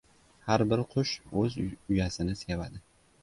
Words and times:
•Har 0.45 0.63
bir 0.71 0.81
qush 0.93 1.11
o‘z 1.41 1.59
uyasini 1.67 2.39
sevadi. 2.41 2.83